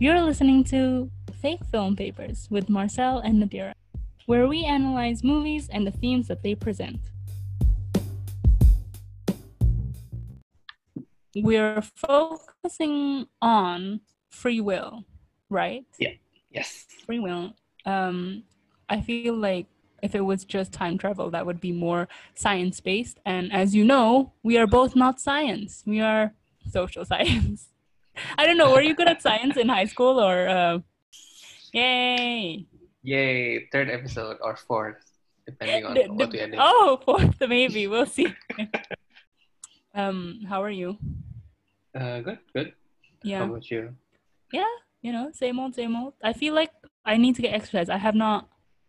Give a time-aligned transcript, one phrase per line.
[0.00, 1.08] You're listening to
[1.40, 3.74] Fake Film Papers with Marcel and Nadira,
[4.26, 6.98] where we analyze movies and the themes that they present.
[11.36, 14.00] We're focusing on
[14.30, 15.04] free will,
[15.48, 15.84] right?
[15.98, 16.14] Yeah.
[16.50, 16.86] Yes.
[17.06, 17.54] Free will.
[17.86, 18.42] Um,
[18.88, 19.66] I feel like
[20.02, 23.20] if it was just time travel, that would be more science based.
[23.24, 25.84] And as you know, we are both not science.
[25.86, 26.34] We are
[26.68, 27.68] social science.
[28.38, 28.72] I don't know.
[28.72, 30.48] Were you good at science in high school or?
[30.48, 30.78] Uh...
[31.72, 32.66] Yay!
[33.02, 33.66] Yay!
[33.72, 35.02] Third episode or fourth,
[35.46, 36.58] depending on The- what the- we edit.
[36.60, 37.86] oh, fourth maybe.
[37.86, 38.32] We'll see.
[39.94, 40.98] um, how are you?
[41.94, 42.72] Uh, good, good.
[43.22, 43.38] Yeah.
[43.38, 43.94] How about you?
[44.52, 44.72] Yeah,
[45.02, 46.14] you know, same old, same old.
[46.22, 46.70] I feel like
[47.04, 47.88] I need to get exercise.
[47.88, 48.48] I have not.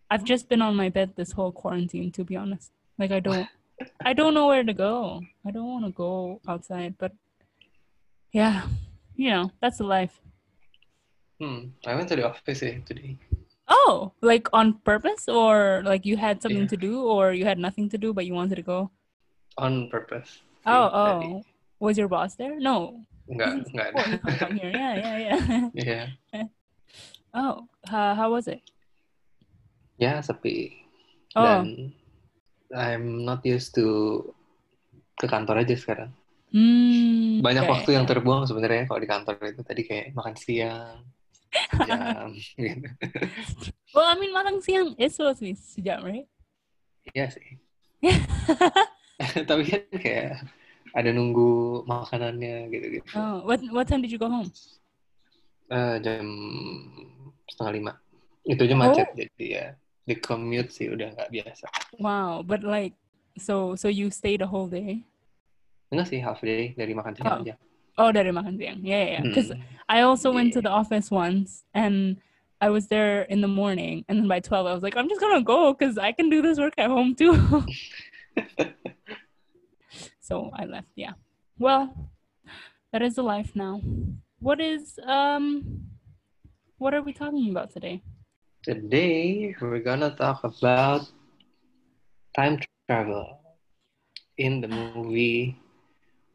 [0.09, 2.11] I've just been on my bed this whole quarantine.
[2.11, 3.47] To be honest, like I don't.
[4.05, 5.21] I don't know where to go.
[5.45, 7.11] I don't want to go outside, but
[8.31, 8.63] yeah,
[9.15, 10.19] you know, that's the life.
[11.39, 11.75] Hmm.
[11.85, 13.17] I went to the office eh, today.
[13.67, 16.73] Oh, like on purpose, or like you had something Yeah.
[16.73, 18.91] to do, or you had nothing to do but you wanted to go.
[19.57, 20.44] On purpose.
[20.66, 21.44] Oh, oh,
[21.80, 22.59] was your boss there?
[22.59, 23.03] No.
[23.25, 24.72] Enggak, enggak oh, come here.
[24.72, 25.69] Yeah, yeah, yeah.
[25.73, 26.05] yeah.
[27.35, 28.63] Oh, how, how was it?
[30.00, 30.72] Yeah, sepi.
[31.35, 31.91] Oh, Dan
[32.73, 34.23] I'm not used to
[35.19, 36.16] ke kantor aja sekarang.
[36.51, 41.01] Hmm, Banyak yeah, waktu yang terbuang sebenarnya kalau di kantor itu tadi kayak makan siang,
[41.85, 42.29] jam
[42.59, 42.89] gitu.
[43.95, 46.27] Well, I mean, makan siang is supposed to be sejam, right?
[47.16, 47.47] Iya sih.
[49.49, 50.43] Tapi kan kayak
[50.95, 53.07] ada nunggu makanannya gitu-gitu.
[53.16, 54.51] oh, what what time did you go home?
[55.71, 56.25] Eh, jam
[57.49, 57.93] setengah lima.
[58.45, 59.67] Itu aja macet jadi ya
[60.05, 61.66] di commute sih udah nggak biasa.
[61.97, 62.93] Wow, but like,
[63.41, 65.01] so so you stayed a whole day?
[65.95, 67.39] Enggak sih half day dari makan siang Oh.
[67.39, 67.55] aja.
[67.95, 68.83] Oh, dari makan siang.
[68.83, 69.23] Yeah, yeah, yeah.
[69.23, 69.63] Because Hmm.
[69.88, 72.19] I also went to the office once and
[72.59, 75.19] I was there in the morning, and then by twelve, I was like, I'm just
[75.23, 77.35] gonna go because I can do this work at home too.
[80.19, 80.91] so I left.
[80.95, 81.16] Yeah.
[81.59, 82.11] Well,
[82.91, 83.79] that is the life now.
[84.39, 85.84] What is um,
[86.79, 88.03] what are we talking about today?
[88.63, 91.07] Today we're gonna talk about
[92.35, 93.39] time travel
[94.38, 95.55] in the movie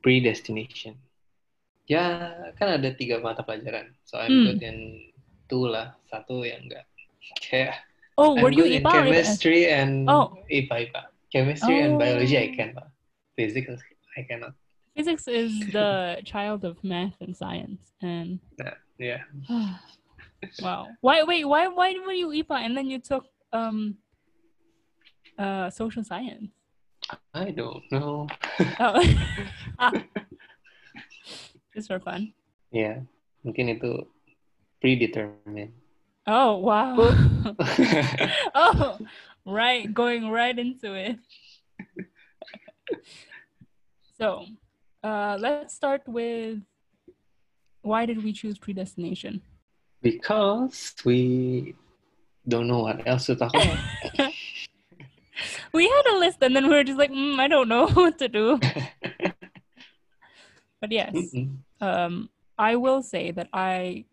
[0.00, 0.96] Predestination.
[1.90, 4.44] Ya kan ada tiga mata pelajaran, so I'm Hmm.
[4.46, 4.76] good in
[5.50, 6.86] two lah, satu yang enggak.
[7.42, 7.82] Kayak
[8.20, 10.36] Oh, I'm were you good in IPA or chemistry and Oh.
[10.52, 11.02] IPA IPA.
[11.32, 12.54] Chemistry and biology I Oh.
[12.54, 12.88] can pak.
[13.34, 13.80] Physics
[14.18, 14.52] I cannot.
[14.92, 18.38] Physics is the child of math and science, and
[19.00, 19.24] Yeah.
[20.60, 20.92] wow.
[21.00, 21.24] Why?
[21.24, 21.48] Wait.
[21.48, 21.72] Why?
[21.72, 23.24] Why were you IPA and then you took
[23.56, 23.96] um,
[25.40, 26.52] uh, social science?
[27.34, 28.28] I don't know.
[28.78, 29.02] Oh,
[31.74, 32.32] just for fun.
[32.70, 33.02] Ya,
[33.42, 34.06] mungkin itu
[34.78, 35.74] predetermined.
[36.26, 36.94] Oh wow.
[38.54, 38.98] oh,
[39.46, 39.90] right.
[39.90, 41.18] Going right into it.
[44.18, 44.46] so,
[45.02, 46.62] uh, let's start with
[47.82, 49.40] why did we choose predestination?
[50.02, 51.74] Because we
[52.48, 54.32] don't know what else to talk about.
[55.72, 58.18] We had a list and then we were just like, mm, I don't know what
[58.18, 58.58] to do.
[60.80, 61.58] but yes, Mm-mm.
[61.80, 64.04] um, I will say that I.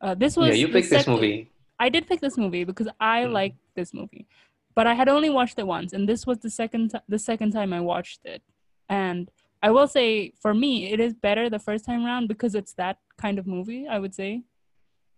[0.00, 1.50] Uh, this was Yeah, you picked this movie.
[1.80, 3.32] I did pick this movie because I Mm.
[3.32, 4.26] like this movie,
[4.74, 7.52] but I had only watched it once, and this was the second ti- the second
[7.52, 8.42] time I watched it.
[8.88, 9.30] And
[9.62, 12.98] I will say, for me, it is better the first time around because it's that
[13.16, 13.86] kind of movie.
[13.88, 14.42] I would say,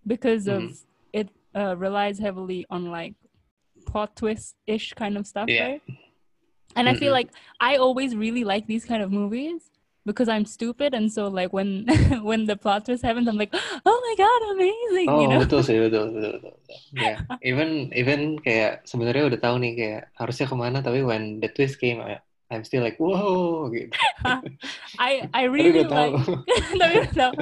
[0.07, 0.85] because of Mhm.
[1.13, 3.15] it uh, relies heavily on like
[3.91, 5.67] plot twist ish kind of stuff, Yeah.
[5.77, 5.83] right?
[6.79, 9.67] And I feel like I always really like these kind of movies
[10.07, 11.83] because I'm stupid, and so like when
[12.23, 13.51] when the plot twist happens, I'm like,
[13.83, 15.43] oh my god, amazing, Oh you know?
[15.43, 16.55] betul sih betul betul betul.
[16.55, 16.79] betul.
[16.95, 17.17] Yeah.
[17.51, 21.99] Even even kayak sebenarnya udah tahu nih kayak harusnya kemana tapi when the twist came
[21.99, 22.23] I,
[22.55, 23.91] I'm still like whoa gitu.
[25.03, 26.15] I I really like
[26.79, 27.35] Tapi udah tahu.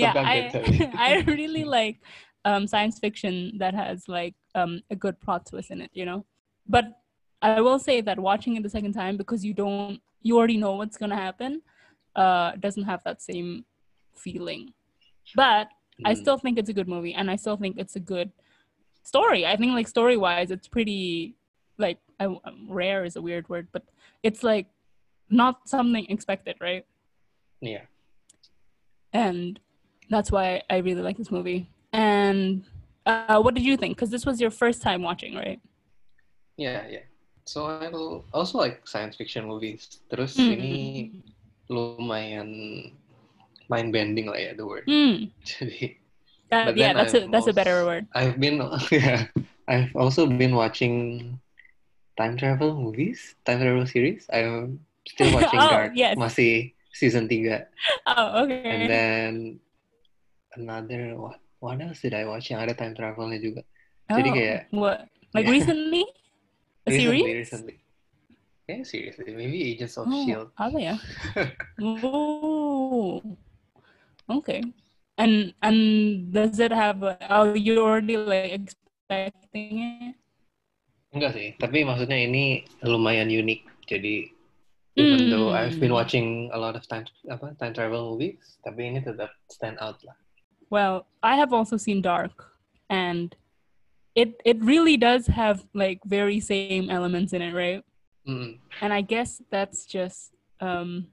[0.00, 0.48] Yeah I.
[0.96, 2.00] I really like
[2.48, 6.24] um science fiction that has like um a good plot twist in it you know
[6.66, 6.84] but
[7.42, 10.72] I will say that watching it the second time because you don't you already know
[10.80, 11.62] what's gonna happen
[12.16, 13.64] uh doesn't have that same
[14.24, 14.72] feeling
[15.34, 15.68] but
[16.04, 16.20] I Hmm.
[16.22, 18.30] still think it's a good movie and I still think it's a good
[19.02, 21.36] story I think like story wise it's pretty
[21.78, 23.82] like I, um, rare is a weird word but
[24.22, 24.66] it's like
[25.30, 26.84] not something expected right
[27.60, 27.84] Yeah.
[29.12, 29.58] and
[30.10, 31.68] that's why I really like this movie.
[31.92, 32.64] And
[33.06, 33.96] uh, what did you think?
[33.96, 35.60] Because this was your first time watching, right?
[36.56, 37.06] Yeah, yeah.
[37.46, 37.86] So I
[38.34, 40.02] also like science fiction movies.
[40.10, 40.50] Terus Hmm.
[40.50, 40.74] ini
[41.70, 42.48] lumayan
[43.70, 44.84] mind bending lah ya the word.
[44.86, 45.30] Hmm.
[45.46, 46.02] Jadi
[46.50, 48.06] But yeah, that's a I'm that's a better word.
[48.14, 48.62] I've been
[48.94, 49.26] yeah,
[49.66, 50.94] I've also been watching
[52.18, 54.26] time travel movies, time travel series.
[54.30, 55.92] I'm still watching Oh, Dark.
[55.94, 56.14] yes.
[56.18, 57.66] Masih season 3.
[58.06, 58.62] Oh, okay.
[58.62, 59.32] And then
[60.54, 63.66] another what what else did I watch yang ada time travelnya juga?
[64.06, 64.98] jadi Oh, kayak- what?
[65.34, 65.58] Like Yeah.
[65.58, 66.04] recently?
[66.86, 67.36] A recently, series?
[67.42, 67.76] recently.
[68.66, 69.30] Yeah, seriously.
[69.34, 70.48] Maybe Agents of Oh, Shield.
[70.54, 70.94] apa ya?
[71.82, 73.20] Oh,
[74.30, 74.62] okay.
[75.18, 75.78] And and
[76.32, 77.02] does it have?
[77.02, 80.14] a- Are you already like expecting it?
[81.14, 83.64] Enggak sih, tapi maksudnya ini lumayan unik.
[83.88, 84.28] Jadi
[84.96, 86.00] even though I've been Hmm.
[86.00, 90.16] watching a lot of time apa time travel movies, tapi ini tetap stand out lah.
[90.70, 92.52] Well, I have also seen Dark,
[92.90, 93.34] and
[94.14, 97.84] it it really does have like very same elements in it, right?
[98.26, 98.58] Mm.
[98.80, 101.08] And I guess that's just um,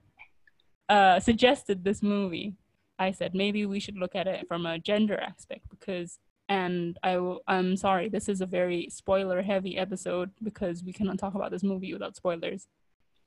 [0.88, 2.54] uh, suggested this movie.
[2.98, 6.18] I said maybe we should look at it from a gender aspect because,
[6.48, 11.18] and I will, I'm sorry, this is a very spoiler heavy episode because we cannot
[11.18, 12.68] talk about this movie without spoilers.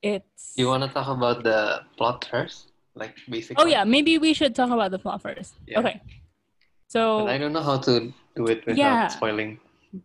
[0.01, 3.61] It's You wanna talk about the plot first, like basically?
[3.61, 5.55] oh yeah, maybe we should talk about the plot first.
[5.67, 5.79] Yeah.
[5.79, 6.01] Okay,
[6.87, 9.07] so But I don't know how to do it without Yeah.
[9.07, 9.59] spoiling.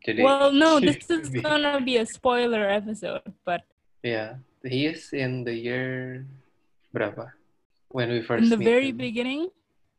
[0.07, 0.23] today.
[0.23, 3.67] well, no, this is gonna be a spoiler episode, but
[4.07, 6.25] yeah, he is in the year
[6.95, 7.33] berapa?
[7.91, 8.97] When we first in the very him.
[8.97, 9.43] beginning,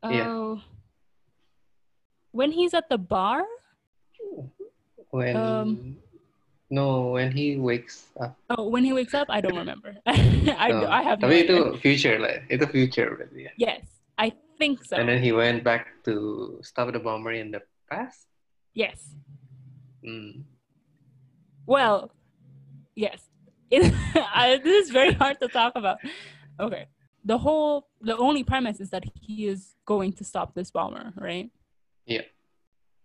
[0.01, 0.31] Yeah.
[0.31, 0.61] oh,
[2.31, 3.43] when he's at the bar.
[5.13, 5.97] When um,
[6.73, 8.33] no, when he wakes up.
[8.49, 9.93] Oh, when he wakes up, I don't remember.
[10.09, 10.89] I, No.
[10.89, 11.45] I have no Tapi idea.
[11.45, 13.51] itu future lah, itu future berarti ya.
[13.61, 13.85] Yes,
[14.17, 14.97] I think so.
[14.97, 18.25] And then he went back to stop the bomber in the past.
[18.73, 18.97] yes.
[20.01, 20.49] Hmm.
[21.69, 22.09] Well,
[22.97, 23.21] yes.
[23.73, 25.97] It, I, this is very hard to talk about.
[26.59, 26.85] Okay.
[27.25, 31.49] The whole, the only premise is that he is going to stop this bomber, right?
[32.05, 32.27] Yeah.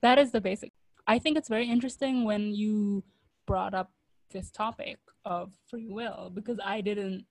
[0.03, 0.73] That is the basic.
[1.07, 3.05] I think it's very interesting when you
[3.49, 3.91] brought up
[4.31, 7.25] this topic of free will because I didn't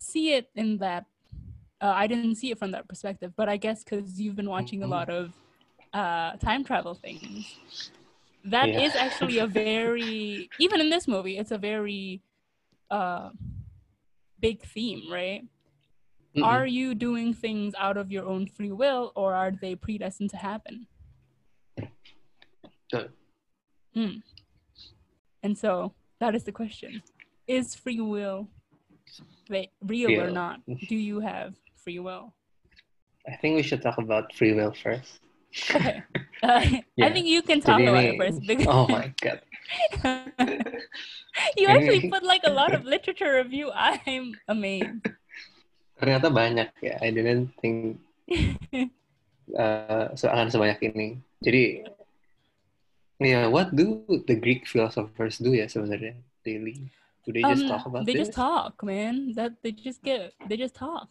[0.00, 1.04] see it in that.
[1.80, 4.82] Uh, I didn't see it from that perspective, but I guess because you've been watching
[4.82, 4.90] a Mhm.
[4.98, 5.32] lot of
[5.94, 7.44] uh, time travel things,
[8.44, 9.04] that is Yeah.
[9.06, 12.22] actually a very even in this movie, it's a very
[12.90, 13.30] uh,
[14.40, 15.42] big theme, right?
[16.36, 16.44] Mm-mm.
[16.44, 20.36] Are you doing things out of your own free will, or are they predestined to
[20.36, 20.86] happen?
[22.90, 23.08] Betul.
[25.42, 27.02] And so that is the question:
[27.46, 28.48] Is free will
[29.82, 30.60] real or not?
[30.66, 32.32] Do you have free will?
[33.26, 35.20] I think we should talk about free will first.
[35.70, 36.02] Okay.
[36.42, 39.46] Uh, I think you can talk about it first because Oh my god.
[41.56, 43.70] you actually put like a lot of literature review.
[43.70, 45.06] I'm amazed.
[46.02, 46.98] Ternyata banyak ya.
[46.98, 48.02] I didn't think
[49.54, 51.22] uh, so akan sebanyak ini.
[51.46, 51.86] Jadi
[53.24, 56.88] yeah, what do the Greek philosophers do ya sebenarnya daily?
[57.24, 58.28] Do they just Um, talk about they this?
[58.28, 59.32] just talk, man.
[59.34, 61.08] That they just get they just talk.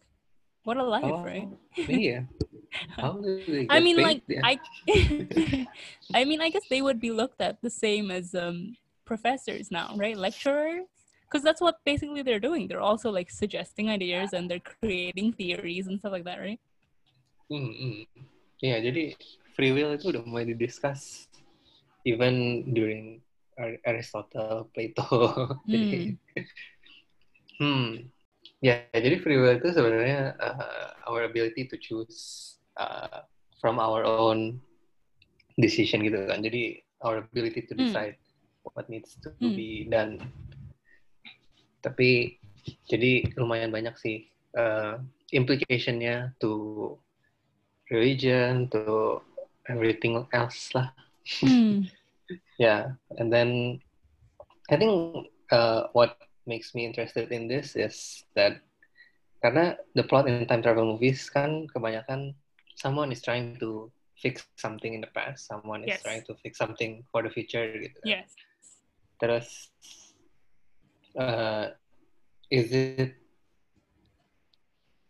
[0.63, 1.49] What a life, Oh, right?
[1.89, 2.29] yeah.
[3.01, 4.03] How do they I mean, paid?
[4.05, 4.41] like Yeah.
[4.45, 4.53] I,
[6.13, 9.95] I mean, I guess they would be looked at the same as um professors now,
[9.97, 10.15] right?
[10.15, 10.87] Lecturers,
[11.25, 12.67] because that's what basically they're doing.
[12.67, 16.59] They're also like suggesting ideas and they're creating theories and stuff like that, right?
[17.49, 18.03] Hmm, hmm.
[18.61, 19.17] Iya, jadi
[19.57, 21.30] free will itu udah mulai didiscuss
[22.05, 23.21] even during
[23.59, 25.05] Ar- Aristotle, Plato.
[25.69, 26.15] jadi,
[27.61, 28.09] hmm.
[28.61, 33.25] Ya, jadi free will itu sebenarnya uh, our ability to choose uh,
[33.61, 34.61] from our own
[35.57, 36.41] decision gitu kan.
[36.41, 37.85] Jadi our ability to Hmm.
[37.85, 38.15] decide
[38.65, 39.53] what needs to Hmm.
[39.57, 40.21] be done.
[41.81, 42.37] Tapi
[42.85, 45.01] jadi lumayan banyak sih uh,
[45.33, 46.93] implication-nya to
[47.89, 49.17] religion, to
[49.65, 50.93] everything else lah.
[51.39, 51.87] Hmm.
[52.59, 53.81] Yeah, and then
[54.69, 58.61] I think uh, what makes me interested in this is that
[59.43, 62.37] karena the plot in time travel movies kan kebanyakan
[62.77, 67.03] someone is trying to fix something in the past, someone is trying to fix something
[67.09, 67.99] for the future gitu.
[68.05, 68.37] Yes.
[69.17, 69.47] Terus
[71.17, 71.73] uh,
[72.53, 73.17] is it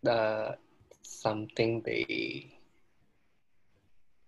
[0.08, 0.56] uh,
[1.04, 2.56] something they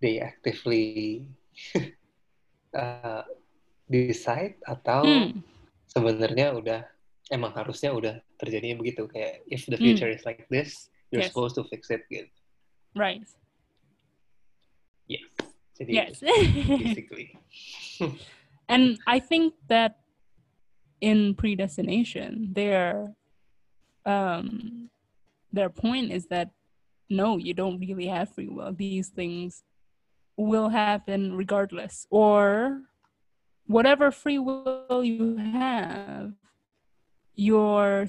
[0.04, 1.24] they actively
[2.74, 3.22] uh,
[3.90, 5.44] decide atau Hmm.
[5.92, 6.80] sebenarnya udah
[7.30, 9.84] emang harusnya udah terjadinya begitu kayak if the Hmm.
[9.92, 11.30] future is like this you're Yes.
[11.30, 12.28] supposed to fix it gitu.
[12.96, 13.22] Right.
[15.06, 15.28] Yes.
[15.78, 16.22] Jadi Yes.
[16.82, 17.34] basically.
[18.72, 19.98] and I think that
[21.00, 23.12] in predestination, their
[24.06, 24.88] um,
[25.52, 26.50] their point is that
[27.10, 28.72] no, you don't really have free will.
[28.72, 29.62] These things
[30.36, 32.06] will happen regardless.
[32.10, 32.82] Or
[33.66, 36.32] whatever free will you have,
[37.34, 38.06] your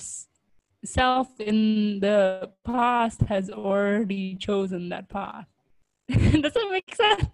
[0.84, 5.48] self in the past has already chosen that path.
[6.08, 7.30] Does that make sense?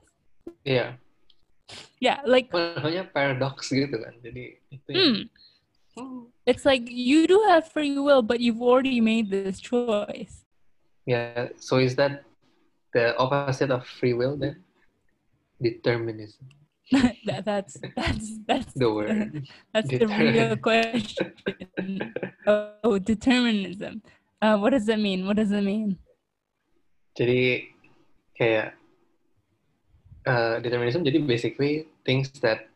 [0.64, 0.94] yeah
[2.02, 4.18] Yeah, like namanya paradox gitu kan.
[4.26, 5.30] Jadi itu yang
[5.94, 10.44] hmm, it's like you do have free will, but you've already made this choice.
[11.06, 12.26] Yeah, so is that
[12.98, 14.66] the opposite of free will then?
[15.62, 16.50] Determinism.
[17.24, 19.48] that, that's that's that's The word.
[19.74, 21.32] that's the real question.
[22.44, 24.02] Oh, determinism.
[24.42, 25.30] Uh, what does it mean?
[25.30, 26.02] What does it mean?
[27.16, 27.70] Jadi
[28.36, 28.74] kayak
[30.26, 32.68] uh, determinism jadi basically things that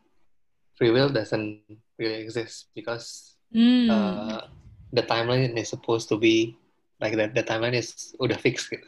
[0.78, 1.60] free will doesn't
[1.98, 3.86] really exist because Mm.
[3.88, 4.50] uh,
[4.90, 6.58] the timeline is supposed to be
[7.00, 7.30] like that.
[7.34, 8.82] The timeline is udah fix gitu.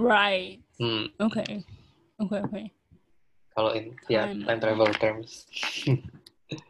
[0.00, 0.64] right.
[0.80, 1.12] Hmm.
[1.20, 1.60] Okay.
[2.16, 2.40] Okay.
[2.40, 2.66] Okay.
[3.56, 4.46] Kalau in Timeline.
[4.46, 5.46] time travel terms.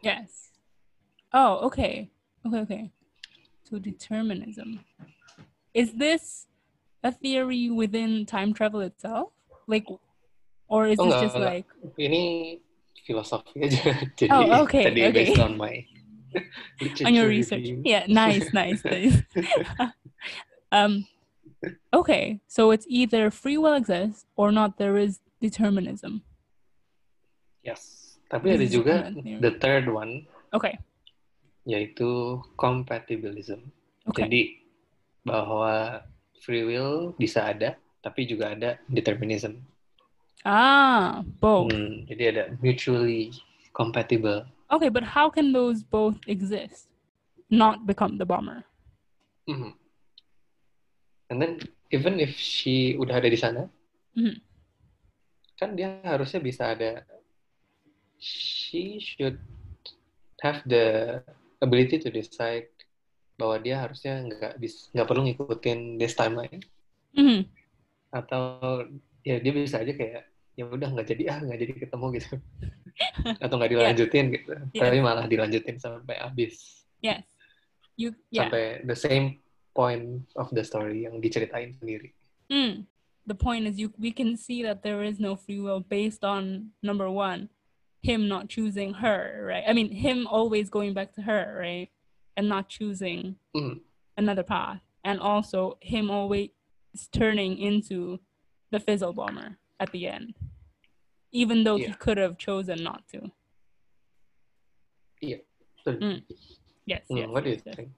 [0.05, 0.53] Yes.
[1.33, 2.09] Oh, okay.
[2.45, 2.83] Okay, okay.
[3.65, 4.85] So determinism.
[5.73, 6.45] Is this
[7.01, 9.33] a theory within time travel itself?
[9.65, 9.87] Like
[10.69, 11.49] or is Oh, this enggak, just enggak.
[11.65, 12.21] like Ini
[13.07, 13.81] filosofi aja.
[14.21, 15.25] Jadi Oh, okay, tadi okay.
[15.33, 15.81] based on my
[17.05, 17.65] on your research?
[17.65, 17.81] review.
[17.81, 19.17] Yeah, nice, nice, nice.
[20.71, 21.09] um
[21.89, 26.21] okay, so it's either free will exists or not there is determinism.
[27.61, 28.15] Yes.
[28.25, 30.75] Tapi ada juga the third one Okay.
[31.63, 33.69] yaitu compatibilism.
[34.09, 34.25] Okay.
[34.25, 34.41] Jadi
[35.21, 36.01] bahwa
[36.41, 39.61] free will bisa ada, tapi juga ada determinism.
[40.41, 41.69] ah, both.
[41.69, 43.29] Hmm, jadi ada mutually
[43.77, 44.41] compatible.
[44.73, 46.89] Okay, but how can those both exist?
[47.53, 48.65] Not become the bomber.
[49.45, 49.77] Mhm.
[51.29, 51.61] And then
[51.93, 53.69] even if she udah ada di sana,
[54.17, 54.41] Mhm.
[55.61, 57.05] kan dia harusnya bisa ada.
[58.21, 59.41] She should
[60.45, 61.17] have the
[61.57, 62.69] ability to decide
[63.37, 64.61] bahwa dia harusnya nggak
[64.93, 66.61] nggak perlu ngikutin this timeline
[67.17, 67.49] Mhm.
[68.13, 68.85] atau
[69.25, 72.33] ya dia bisa aja kayak ya udah nggak jadi ah nggak jadi ketemu gitu
[73.43, 73.81] atau nggak Yeah.
[73.81, 74.81] dilanjutin gitu Yeah.
[74.85, 77.25] tapi malah dilanjutin sampai habis Yes.
[77.97, 78.45] You yeah.
[78.45, 79.41] sampai the same
[79.73, 82.13] point of the story yang diceritain sendiri
[82.51, 82.83] Mm.
[83.23, 86.73] The point is, you we can see that there is no free will based on
[86.83, 87.47] number one,
[88.01, 89.63] him not choosing her, right?
[89.67, 91.89] I mean, him always going back to her, right,
[92.35, 93.81] and not choosing Mhm.
[94.17, 96.49] another path, and also him always
[97.11, 98.19] turning into
[98.71, 100.35] the fizzle bomber at the end,
[101.31, 103.31] even though he could have chosen not to.
[105.21, 105.97] betul.
[105.99, 106.23] Mm.
[106.85, 107.03] Yes.
[107.09, 107.75] Hmm, yes, what do you yes.
[107.75, 107.91] think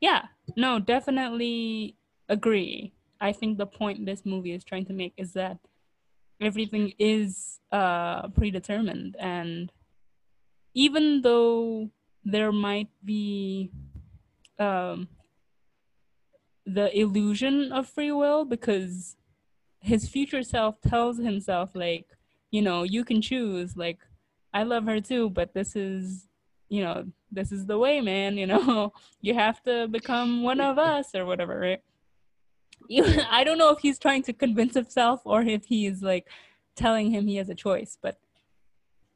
[0.00, 1.96] Yeah, no, definitely
[2.28, 2.92] agree.
[3.20, 5.58] I think the point this movie is trying to make is that
[6.42, 9.72] everything is uh, predetermined, and
[10.74, 11.90] even though
[12.24, 13.70] there might be
[14.58, 15.08] um,
[16.66, 19.16] the illusion of free will, because
[19.80, 22.06] his future self tells himself, like,
[22.50, 23.98] you know, you can choose, like,
[24.54, 26.28] I love her too, but this is,
[26.68, 30.78] you know, this is the way, man, you know you have to become one of
[30.78, 31.82] us or whatever, right?
[32.88, 36.28] Even, I don't know if he's trying to convince himself or if he's like
[36.76, 38.18] telling him he has a choice, but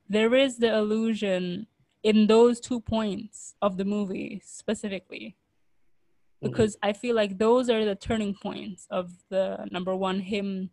[0.08, 1.66] there is the illusion
[2.02, 5.36] in those two points of the movie specifically
[6.42, 6.50] Mhm.
[6.50, 10.70] because I feel like those are the turning points of the number one him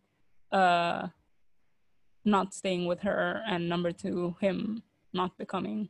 [0.52, 1.08] uh
[2.24, 4.82] not staying with her and number two him
[5.12, 5.88] not becoming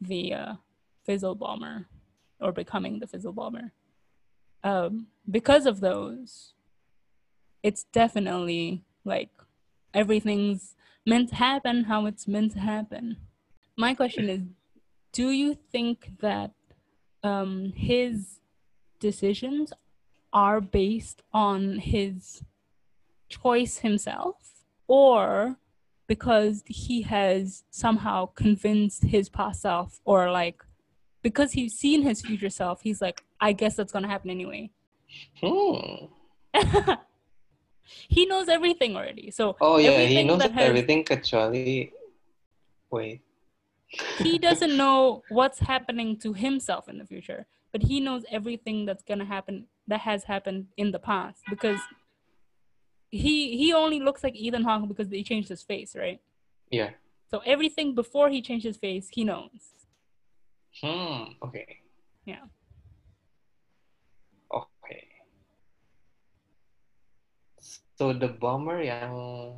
[0.00, 0.54] the uh,
[1.04, 1.86] fizzle bomber
[2.40, 3.72] or becoming the fizzle bomber
[4.64, 6.54] um because of those
[7.62, 9.30] it's definitely like
[9.94, 10.74] everything's
[11.06, 13.16] meant to happen how it's meant to happen.
[13.76, 14.42] My question is
[15.12, 16.52] do you think that
[17.22, 18.40] um his
[18.98, 19.72] decisions
[20.32, 22.42] are based on his
[23.28, 24.36] choice himself?
[24.88, 25.56] Or
[26.08, 30.00] because he has somehow convinced his past self?
[30.04, 30.64] Or like
[31.22, 34.68] because he's seen his future self he's like i guess that's gonna happen anyway
[35.40, 36.06] hmm.
[38.08, 41.92] he knows everything already so oh yeah he knows has- everything Actually,
[42.90, 43.20] wait
[44.18, 49.02] he doesn't know what's happening to himself in the future but he knows everything that's
[49.02, 51.80] gonna happen that has happened in the past because
[53.10, 56.18] he he only looks like Ethan Hawke because they changed his face, right?
[56.70, 56.90] yeah
[57.30, 59.60] So everything before he changed his face, he knows.
[60.82, 61.66] hmm okay
[62.24, 62.44] Yeah.
[68.02, 69.54] So the bomber yang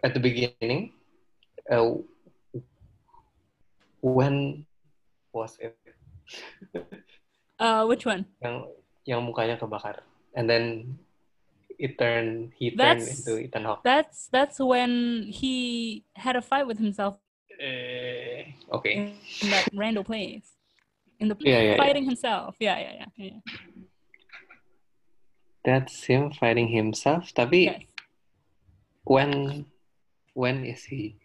[0.00, 0.96] at the beginning,
[1.68, 1.92] uh,
[4.00, 4.64] when
[5.28, 5.76] was it?
[7.60, 8.24] Uh, which one?
[8.40, 8.56] Yang
[9.04, 10.00] yang mukanya kebakar,
[10.32, 10.96] and then
[11.76, 13.84] it turned he turned That's- into Ethan Hawke.
[13.84, 17.20] That's that's when he had a fight with himself
[17.60, 19.12] Eh, okay.
[19.44, 20.48] in that random place.
[21.18, 21.76] In the Yeah, yeah, yeah.
[21.76, 22.54] fighting himself.
[22.62, 23.10] Yeah, yeah, yeah.
[23.18, 23.38] yeah.
[25.64, 27.34] That's him fighting himself.
[27.34, 27.82] Tapi Yes.
[29.04, 29.64] when
[30.32, 31.18] when is he?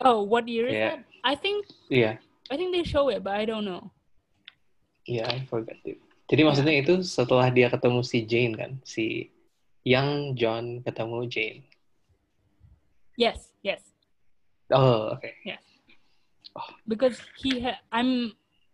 [0.00, 0.88] Oh, what year is Yeah.
[0.96, 1.00] that?
[1.22, 2.18] I think Iya,
[2.50, 3.92] I think they show it, but I don't know.
[5.06, 6.00] iya, I forgot it.
[6.32, 9.28] Jadi maksudnya itu setelah dia ketemu si Jane kan, si
[9.84, 11.60] Young John ketemu Jane.
[13.20, 13.84] Yes, yes.
[14.72, 15.28] Oh, oke.
[16.88, 18.32] Because he ha- I'm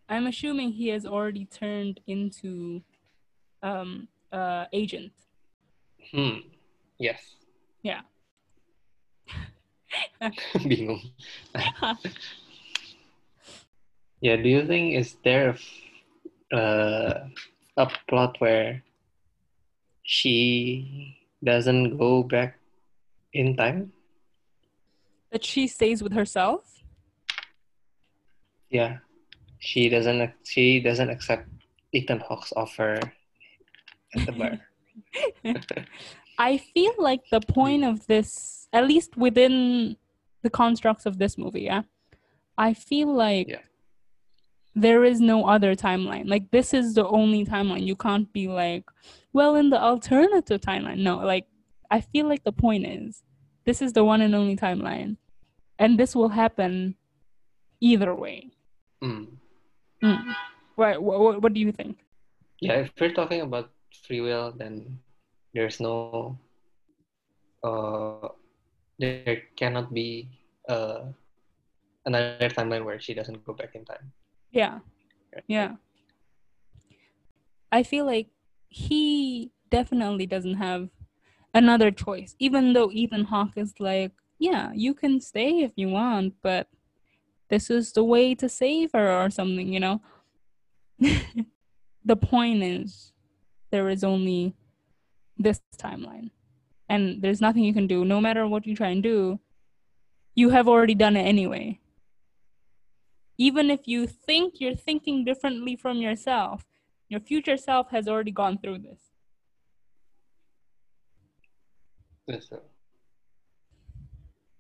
[0.09, 2.81] I'm assuming he has already turned into
[3.63, 5.13] um uh agent.
[6.13, 6.39] Hmm,
[6.99, 7.21] yes.
[7.83, 8.01] Yeah.
[10.55, 11.01] Bingung.
[14.21, 15.57] Yeah, do you think is there
[16.53, 17.15] uh,
[17.77, 18.83] a plot where
[20.03, 22.59] she doesn't go back
[23.33, 23.93] in time?
[25.31, 26.83] that she stays with herself.
[28.71, 28.99] Yeah,
[29.59, 30.33] she doesn't.
[30.45, 31.49] She doesn't accept
[31.93, 33.18] Ethan Hawke's offer at the bar.
[36.39, 39.97] I feel like the point of this, at least within
[40.43, 41.83] the constructs of this movie, yeah,
[42.57, 43.61] I feel like Yeah.
[44.75, 46.29] there is no other timeline.
[46.29, 47.85] Like this is the only timeline.
[47.85, 48.85] You can't be like,
[49.33, 50.99] well, in the alternative timeline.
[50.99, 51.47] No, like
[51.91, 53.23] I feel like the point is
[53.65, 55.17] this is the one and only timeline,
[55.79, 56.95] and this will happen
[57.81, 58.51] either way.
[59.03, 59.25] Hmm.
[60.03, 60.35] Mm.
[60.77, 61.01] Right?
[61.03, 61.99] What, what, what do you think?
[62.61, 63.71] Yeah, if we're talking about
[64.07, 64.99] free will, then
[65.55, 66.39] there's no,
[67.63, 68.29] uh,
[68.99, 70.29] there cannot be
[70.69, 71.05] uh,
[72.07, 74.13] another timeline where she doesn't go back in time.
[74.51, 74.81] Yeah.
[75.47, 75.77] Yeah.
[77.71, 78.29] I feel like
[78.69, 80.89] he definitely doesn't have
[81.55, 86.35] another choice, even though Ethan Hawke is like, yeah, you can stay if you want,
[86.43, 86.69] but
[87.49, 90.01] this is the way to save her or something, you know?
[92.05, 93.13] the point is,
[93.71, 94.55] there is only
[95.37, 96.31] this timeline,
[96.89, 98.05] and there's nothing you can do.
[98.05, 99.41] No matter what you try and do,
[100.35, 101.79] you have already done it anyway
[103.39, 106.67] even if you think you're thinking differently from yourself,
[107.09, 109.01] your future self has already gone through this.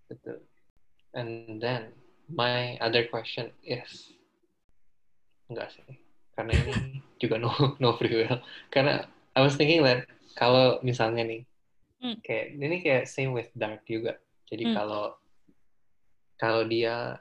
[0.09, 0.41] Betul.
[1.13, 1.93] And then
[2.33, 4.15] my other question is
[5.51, 6.08] enggak sih.
[6.39, 7.51] Karena ini juga no
[7.83, 8.39] no free will.
[8.71, 9.03] Karena
[9.35, 10.07] I was thinking that
[10.39, 11.43] kalau misalnya nih
[11.99, 12.15] Hmm.
[12.23, 14.23] kayak ini kayak same with Dark juga.
[14.47, 14.75] Jadi Hmm.
[14.79, 15.05] kalau
[16.39, 17.19] kalau dia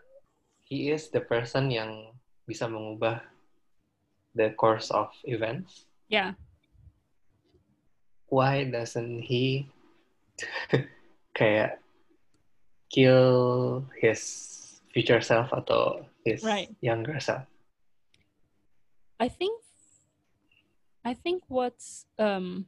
[0.69, 2.13] he is the person yang
[2.45, 3.25] bisa mengubah
[4.37, 6.37] the course of events Yeah.
[8.29, 9.65] why doesn't he
[11.37, 11.81] kayak
[12.93, 14.21] kill his
[14.93, 16.69] future self atau his Right.
[16.85, 17.49] younger self?
[19.19, 19.61] I think
[21.05, 22.65] I think what's um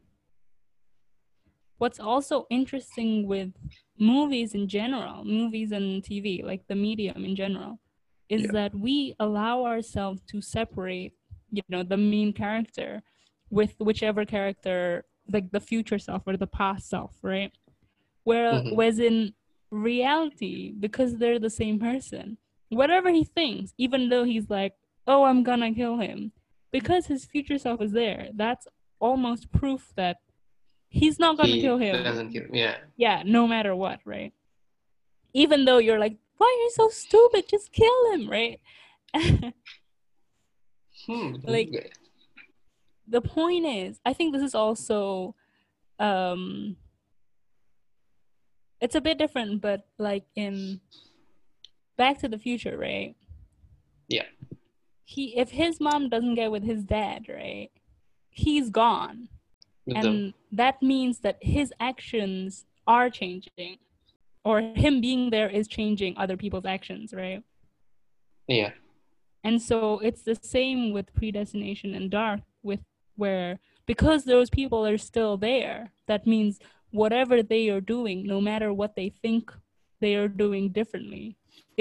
[1.77, 3.51] what's also interesting with
[3.97, 7.79] movies in general, movies and TV, like the medium in general,
[8.29, 8.51] is Yeah.
[8.51, 11.13] that we allow ourselves to separate,
[11.51, 13.01] you know, the main character
[13.49, 17.51] with whichever character, like the future self or the past self, right?
[18.23, 18.75] Where, Mhm.
[18.75, 19.33] Whereas in
[19.71, 22.37] reality, because they're the same person,
[22.69, 24.73] whatever he thinks, even though he's like,
[25.07, 26.31] oh, I'm gonna kill him,
[26.71, 28.67] because his future self is there, that's
[28.99, 30.17] almost proof that
[30.89, 32.43] he's not gonna He kill him doesn't kill.
[32.51, 32.77] Yeah.
[32.97, 34.33] yeah no matter what right
[35.33, 38.59] even though you're like why are you so stupid just kill him right
[41.07, 41.35] Hmm.
[41.43, 41.93] Like-
[43.07, 45.33] the point is i think this is also
[45.99, 46.75] um
[48.81, 50.79] it's a bit different but like in
[51.97, 53.15] back to the future right
[54.09, 54.25] Yeah.
[55.13, 57.71] He if his mom doesn't get with his dad right
[58.29, 59.27] he's gone
[59.99, 63.77] and that means that his actions are changing
[64.45, 67.41] or him being there is changing other people's actions right
[68.47, 68.71] Yeah.
[69.43, 72.81] and so it's the same with predestination and dark with
[73.15, 73.59] where
[73.91, 76.53] because those people are still there that means
[77.01, 79.43] whatever they are doing no matter what they think
[80.03, 81.25] they are doing differently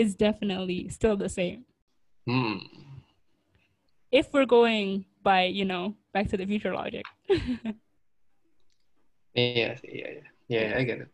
[0.02, 1.60] is definitely still the same
[2.26, 2.56] Hmm.
[4.10, 7.04] If we're going by you know back to the future logic
[9.38, 10.08] Yeah, yeah,
[10.48, 10.74] yeah, yeah.
[10.76, 11.08] I get it.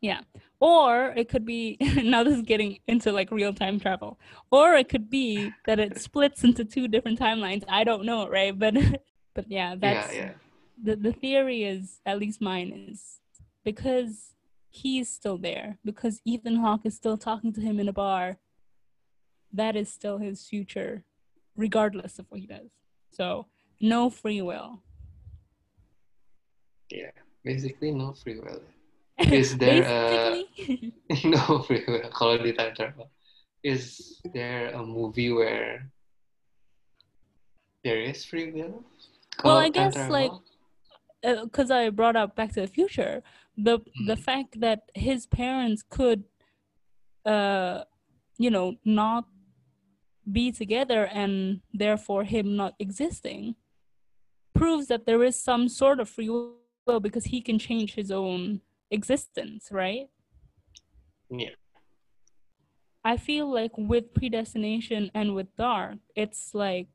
[0.00, 0.20] Yeah.
[0.60, 4.18] Or it could be now this is getting into like real time travel.
[4.50, 7.64] Or it could be that it splits into two different timelines.
[7.68, 8.58] I don't know, right?
[8.58, 8.74] But
[9.34, 10.30] but yeah, that's yeah, yeah.
[10.82, 13.20] the the theory is at least mine is
[13.64, 14.34] because
[14.70, 18.38] he's still there, because Ethan Hawke is still talking to him in a bar,
[19.52, 21.04] that is still his future,
[21.60, 22.72] regardless of what he does.
[23.12, 23.46] So
[23.80, 24.80] no free will.
[26.90, 27.12] Yeah,
[27.44, 28.64] basically no free will.
[29.30, 30.42] Is there a
[31.28, 32.08] no free will?
[32.16, 33.12] Kalau di time travel,
[33.62, 35.92] is there a movie where
[37.84, 38.80] there is free will?
[39.44, 40.42] Well, I guess, travel?
[41.22, 43.20] like, because I brought up Back to the Future,
[43.56, 44.24] the the Mhm.
[44.24, 46.24] fact that his parents could,
[47.28, 47.84] uh,
[48.40, 49.28] you know, not
[50.32, 53.54] be together and therefore him not existing,
[54.54, 58.60] proves that there is some sort of free will because he can change his own
[58.90, 60.08] existence, right?
[61.30, 61.50] yeah,
[63.04, 66.88] I feel like with predestination and with dark, it's like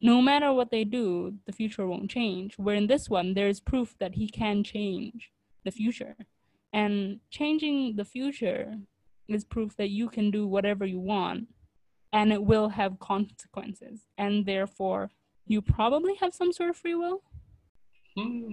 [0.00, 2.56] no matter what they do, the future won't change.
[2.56, 5.32] Where in this one, there's proof that he can change
[5.64, 6.14] the future.
[6.72, 8.74] And changing the future
[9.26, 11.48] is proof that you can do whatever you want
[12.12, 14.06] and it will have consequences.
[14.16, 15.10] And therefore,
[15.46, 17.22] you probably have some sort of free will.
[18.16, 18.52] hmm.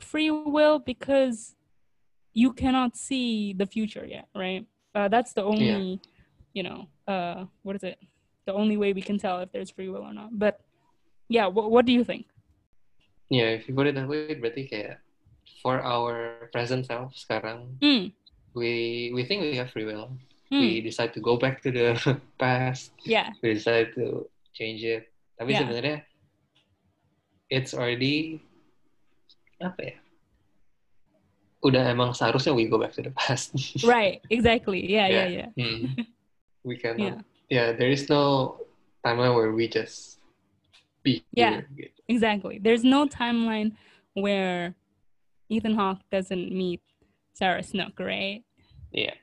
[0.00, 1.54] Free will because
[2.32, 4.64] you cannot see the future yet, right?
[4.94, 6.00] Uh, that's the only,
[6.54, 7.98] you know, uh, what is it?
[8.46, 10.30] The only way we can tell if there's free will or not.
[10.38, 10.60] But
[11.28, 12.26] yeah, wh- what do you think?
[13.28, 13.54] yeah.
[13.54, 14.98] If you put it that way, berarti kayak
[15.62, 18.10] for our present self sekarang, Mm,
[18.56, 20.16] we we think we have free will.
[20.52, 21.94] Mm, We decide to go back to the
[22.38, 22.92] past.
[23.06, 25.08] yeah, We decide to change it.
[25.38, 25.60] Tapi Yeah.
[25.64, 25.96] sebenarnya
[27.48, 28.42] it's already
[29.62, 29.96] apa ya?
[31.60, 33.52] Udah emang seharusnya we go back to the past.
[33.84, 34.80] right, exactly.
[34.80, 35.48] Yeah, yeah, yeah.
[35.56, 35.92] Hmm.
[36.64, 36.80] We Yeah.
[36.80, 37.24] cannot.
[37.52, 37.72] Yeah.
[37.76, 38.56] there is no
[39.04, 40.20] timeline where we just
[41.04, 41.64] be Yeah.
[41.76, 41.92] here.
[42.08, 42.58] Exactly.
[42.60, 43.76] There's no timeline
[44.16, 44.74] where
[45.52, 46.80] Ethan Hawke doesn't meet
[47.36, 48.40] Sarah Snook, right?
[48.92, 49.19] Yeah.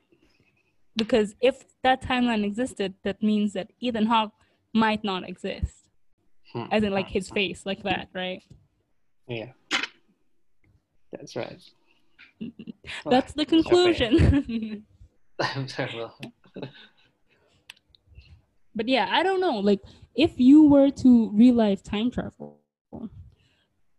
[0.98, 4.34] Because if that timeline existed, that means that Ethan Hawke
[4.74, 5.86] might not exist,
[6.52, 6.66] Hmm.
[6.72, 8.42] as in like his face, like that, right?
[9.28, 9.52] Yeah.
[11.12, 11.62] That's right.
[13.06, 14.86] That's the conclusion.
[15.68, 16.14] Travel.
[18.76, 19.60] but yeah, I don't know.
[19.60, 19.82] Like,
[20.16, 22.60] if you were to real life time travel,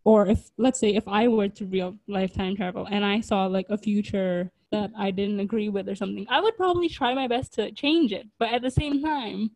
[0.05, 3.47] or if let's say if I were to real life time travel and I saw
[3.47, 7.27] like a future that I didn't agree with or something, I would probably try my
[7.27, 8.27] best to change it.
[8.39, 9.51] But at the same time,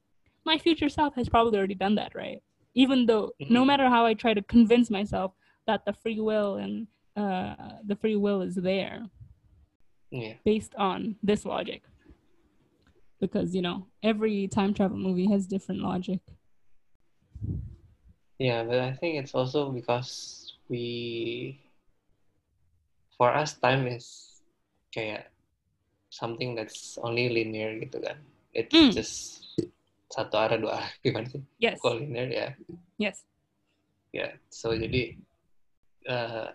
[0.44, 2.38] my future self has probably already done that, right?
[2.74, 3.66] Even though no Mhm.
[3.66, 5.32] matter how I try to convince myself
[5.66, 7.54] that the free will and uh,
[7.86, 9.06] the free will is there
[10.10, 10.34] Yeah.
[10.44, 11.82] based on this logic.
[13.20, 16.20] Because, you know, every time travel movie has different logic.
[18.38, 21.60] Yeah, but I think it's also because we,
[23.16, 24.31] for us, time is
[24.92, 25.32] kayak
[26.12, 28.20] something that's only linear gitu kan.
[28.52, 28.92] It's Mm.
[28.92, 29.16] just
[30.12, 31.40] satu arah dua arah gimana sih?
[31.56, 31.80] Yes.
[31.80, 32.48] Kalau linear ya,
[33.00, 33.24] Yes.
[34.12, 34.36] ya.
[34.52, 35.16] So jadi,
[36.04, 36.52] uh,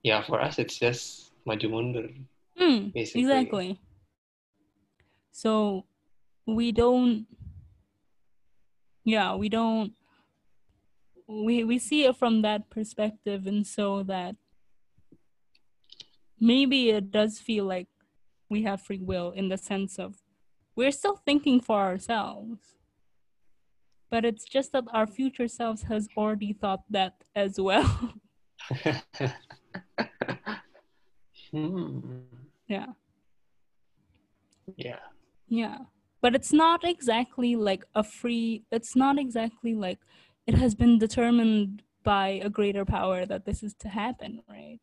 [0.00, 2.08] yeah, for us it's just maju mundur
[2.56, 3.20] Mm, basically.
[3.24, 3.68] exactly.
[5.32, 5.84] So
[6.44, 7.24] we don't
[9.04, 9.96] yeah, we don't
[11.28, 14.36] we we see it from that perspective and so that
[16.42, 17.86] maybe it does feel like
[18.50, 20.16] we have free will in the sense of
[20.74, 22.58] we're still thinking for ourselves.
[24.10, 28.14] But it's just that our future selves has already thought that as well.
[31.50, 32.00] hmm.
[32.68, 32.86] yeah.
[34.76, 34.98] Yeah.
[35.48, 35.78] Yeah.
[36.20, 39.98] But it's not exactly like a free, it's not exactly like
[40.46, 44.80] it has been determined by a greater power that this is to happen, right?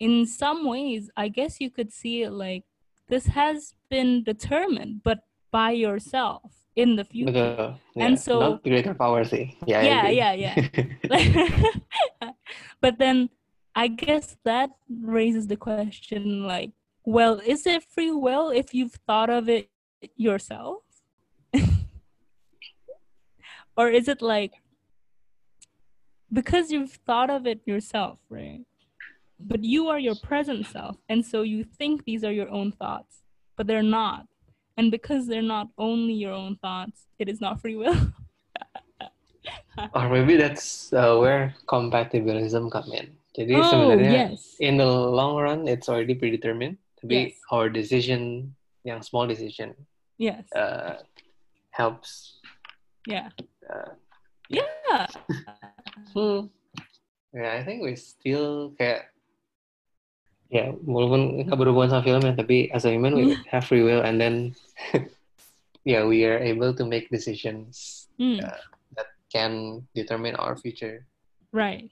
[0.00, 2.64] In some ways, I guess you could see it like
[3.08, 7.32] this has been determined, but by yourself in the future.
[7.32, 7.80] Betul.
[7.96, 9.56] And so- not greater power sih.
[9.66, 9.82] Yeah.
[9.82, 10.68] Yeah, yeah,
[11.10, 12.30] yeah.
[12.80, 13.30] but then
[13.74, 16.72] I guess that raises the question like,
[17.04, 19.70] well, is it free will if you've thought of it
[20.16, 20.82] yourself?
[23.76, 24.52] or is it like
[26.32, 28.66] because you've thought of it yourself, right?
[29.38, 33.22] But you are your present self, and so you think these are your own thoughts,
[33.56, 34.26] but they're not.
[34.76, 37.96] And because they're not only your own thoughts, it is not free will.
[39.94, 43.14] or maybe that's uh, where compatibilism come in.
[43.34, 44.54] Jadi oh, sebenarnya yes.
[44.62, 46.78] in the long run it's already predetermined.
[47.02, 47.42] Tapi Yes.
[47.50, 48.54] our decision,
[48.86, 49.74] yang small decision,
[50.16, 50.46] Yes.
[50.54, 51.02] uh,
[51.74, 52.38] helps.
[53.10, 53.34] yeah.
[53.66, 53.98] Uh,
[54.48, 55.06] Yeah.
[56.14, 56.52] hmm.
[57.32, 59.10] Yeah, I think we still kayak
[60.52, 64.04] ya walaupun nggak berhubungan sama film ya, tapi as a human we have free will
[64.04, 64.52] and then
[65.88, 68.54] yeah we are able to make decisions Mm, Yeah.
[68.94, 71.02] that can determine our future.
[71.50, 71.90] Right.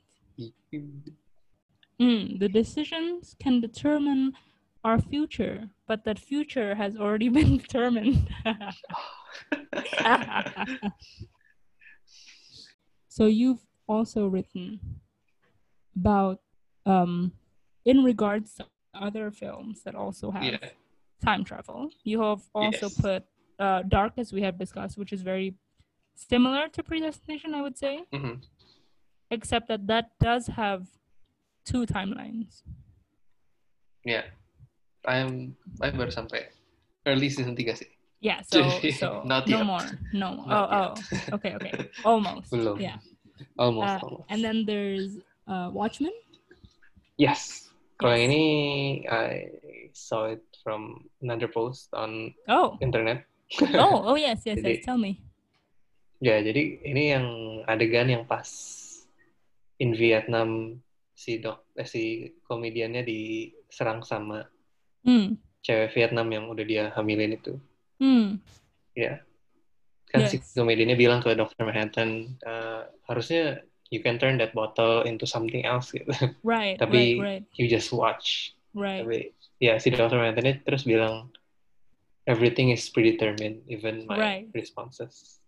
[1.98, 4.38] Mm, the decisions can determine
[4.86, 8.30] our future, but that future has already been determined.
[13.08, 14.78] so you've also written
[15.98, 16.38] about
[16.86, 17.32] um
[17.84, 20.70] in regards to other films that also have Yeah.
[21.24, 21.90] time travel.
[22.04, 23.00] You have also Yes.
[23.00, 23.22] put
[23.58, 25.54] uh, Dark, as we have discussed, which is very
[26.16, 28.42] similar to Predestination, I would say, Mhm.
[29.30, 30.88] except that that does have
[31.64, 32.64] two timelines.
[34.04, 34.24] Yeah.
[35.06, 36.46] I'm I'm baru sampai
[37.06, 37.90] early season 3 sih.
[38.22, 38.62] Yeah, so
[38.94, 39.66] so not no yet.
[39.66, 40.46] more, no more.
[40.54, 41.74] Not oh, oh, okay, okay,
[42.06, 42.50] almost.
[42.50, 42.78] Belum.
[42.78, 42.98] Yeah,
[43.58, 44.26] Almost, Uh, almost.
[44.30, 46.14] and then there's uh, Watchmen.
[47.18, 47.70] yes.
[48.02, 48.42] Kalau ini
[49.06, 49.46] I
[49.94, 53.22] saw it from another post on Oh, internet.
[53.78, 54.84] oh, oh, yes, yes, Jadi- yes.
[54.84, 55.22] Tell me.
[56.18, 57.26] Ya, jadi ini yang
[57.66, 58.46] adegan yang pas
[59.78, 60.78] in Vietnam
[61.12, 62.02] si dok eh, si
[62.42, 64.46] komediannya diserang sama
[65.02, 65.34] Hmm.
[65.60, 67.58] cewek Vietnam yang udah dia hamilin itu.
[67.98, 68.38] Hmm.
[68.94, 69.18] Ya.
[70.06, 70.54] Kan si Yes.
[70.54, 71.66] komediannya bilang ke Dr.
[71.66, 76.08] Manhattan, "Eh, harusnya you can turn that bottle into something else gitu.
[76.40, 76.80] Right.
[76.80, 77.44] Tapi- right.
[77.44, 77.44] Right.
[77.60, 78.56] you just watch.
[78.72, 79.04] Right.
[79.04, 80.16] Tapi ya si Dr.
[80.16, 81.28] Manhattan terus bilang
[82.24, 84.44] everything is predetermined, even my Right.
[84.56, 85.44] responses.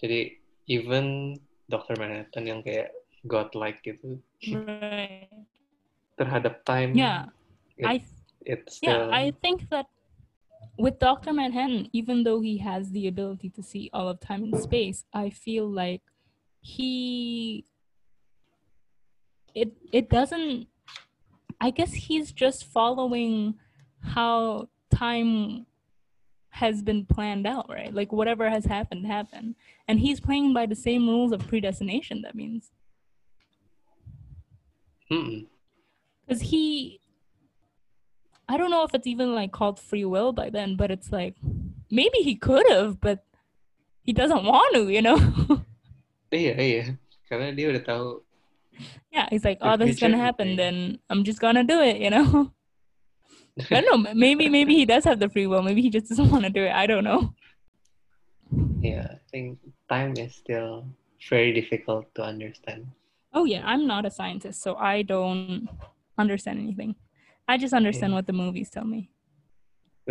[0.00, 0.40] Jadi
[0.72, 1.36] even
[1.68, 2.00] Dr.
[2.00, 2.96] Manhattan yang kayak
[3.28, 4.16] godlike gitu
[4.56, 5.28] Right.
[6.16, 7.28] terhadap time, Yeah.
[7.76, 7.94] It- I
[8.48, 9.84] it's yeah, still I think that
[10.80, 11.32] with Dr.
[11.36, 15.28] Manhattan, even though he has the ability to see all of time and space, I
[15.28, 16.00] feel like
[16.64, 17.66] he
[19.54, 20.66] it it doesn't
[21.60, 23.54] I guess he's just following
[24.00, 25.66] how time
[26.50, 27.92] has been planned out, right?
[27.92, 29.56] Like whatever has happened happened.
[29.86, 32.70] And he's playing by the same rules of predestination, that means.
[35.08, 35.40] Hmm.
[36.26, 37.00] Because he
[38.48, 41.34] i don't know if it's even like called free will by then but it's like
[41.90, 43.24] maybe he could have but
[44.02, 45.18] he doesn't want to you know
[46.34, 46.84] Iya iya,
[47.30, 48.08] karena dia udah tahu.
[49.14, 52.10] yeah he's like oh this is gonna happen then i'm just gonna do it you
[52.10, 52.50] know
[53.70, 56.26] i don't know maybe maybe he does have the free will maybe he just doesn't
[56.34, 57.30] want to do it i don't know
[58.82, 60.90] Yeah, I think time is still
[61.30, 62.90] very difficult to understand.
[63.30, 65.70] oh yeah i'm not a scientist so i don't
[66.18, 66.98] understand anything
[67.46, 68.18] i just understand Yeah.
[68.18, 69.14] what the movies tell me.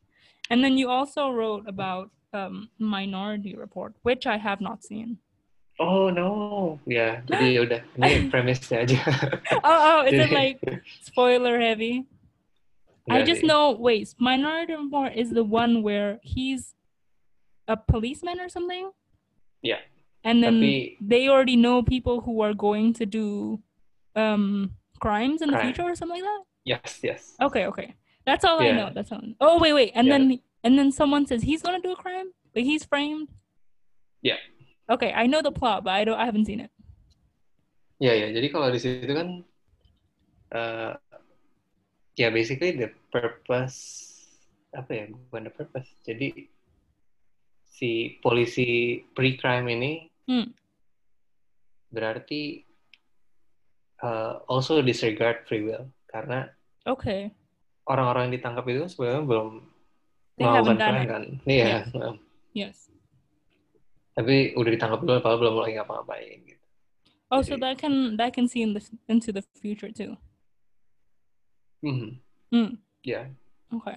[0.53, 5.19] and then you also wrote about um, Minority Report, which I have not seen.
[5.81, 7.25] oh no, yeah.
[7.25, 8.99] jadi ya udah ini aja.
[9.65, 10.61] Oh, oh, is it like
[11.01, 12.05] spoiler heavy?
[13.11, 13.73] I just know.
[13.73, 16.77] Wait, Minority Report is the one where he's
[17.67, 18.93] a policeman or something.
[19.65, 19.83] Yeah.
[20.23, 23.59] And then Tapi- they already know people who are going to do
[24.15, 26.43] um crimes in the future or something like that.
[26.63, 27.35] Yes, yes.
[27.43, 27.99] Okay, okay.
[28.25, 28.77] That's all I Yeah.
[28.79, 28.91] know.
[28.95, 29.23] That's all.
[29.41, 30.19] Oh wait, wait, and Yeah.
[30.19, 32.31] then and then someone says he's gonna do a crime.
[32.55, 33.29] Like he's framed.
[34.23, 34.39] Yeah.
[34.91, 36.19] Okay, I know the plot, but I don't.
[36.19, 36.71] I haven't seen it.
[38.03, 39.47] Ya ya, jadi kalau di situ kan
[40.53, 40.93] eh
[42.19, 44.11] ya basically the purpose
[44.75, 45.89] apa ya bukan the purpose.
[46.07, 46.47] Jadi
[47.67, 49.93] si polisi pre-crime ini
[50.31, 50.55] Hmm.
[51.91, 52.63] berarti
[54.03, 56.47] eh, also disregard free will karena
[56.87, 57.31] Okay.
[57.87, 59.49] Orang-orang yang ditangkap itu sebenarnya belum
[60.37, 61.09] They melakukan crime it.
[61.09, 61.23] kan.
[61.45, 61.65] Iya.
[61.67, 61.83] Yeah.
[61.93, 62.15] nah,
[62.53, 62.77] Yes.
[64.13, 66.65] Tapi udah ditangkap dulu, padahal belum lagi ngapa-ngapain gitu.
[67.33, 70.21] Oh, so Jadi- that can that can see in the into the future too.
[71.81, 72.21] Mhm.
[72.53, 72.77] Hmm.
[73.03, 73.33] Ya,
[73.73, 73.97] Okay.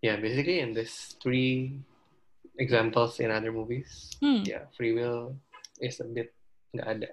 [0.00, 1.76] ya basically in these three
[2.56, 4.42] examples in other movies, Hmm.
[4.42, 5.36] ya free will
[5.78, 6.32] is a bit
[6.72, 7.08] nggak ada.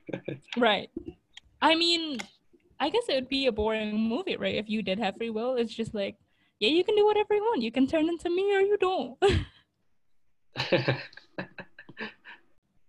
[0.56, 0.90] Right.
[1.60, 2.18] I mean,
[2.80, 4.54] I guess it would be a boring movie, right?
[4.56, 6.16] If you did have free will, it's just like,
[6.58, 7.62] yeah, you can do whatever you want.
[7.62, 9.16] You can turn into me or you don't.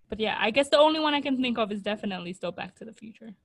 [0.09, 2.75] but yeah, I guess the only one I can think of is definitely still Back
[2.75, 3.35] to the Future.